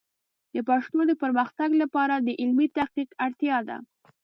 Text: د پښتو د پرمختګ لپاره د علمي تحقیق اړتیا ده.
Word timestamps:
د 0.53 0.57
پښتو 0.69 0.99
د 1.07 1.11
پرمختګ 1.23 1.69
لپاره 1.81 2.15
د 2.19 2.27
علمي 2.41 2.67
تحقیق 2.77 3.09
اړتیا 3.25 3.57
ده. 3.67 3.77